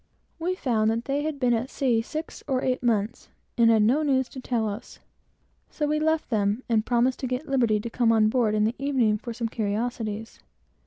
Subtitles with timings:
[0.39, 4.29] We found they had been at sea six or eight months, and had no news
[4.29, 4.97] to tell us;
[5.69, 8.73] so we left them, and promised to get liberty to come on board in the
[8.79, 10.47] evening, for some curiosities, etc.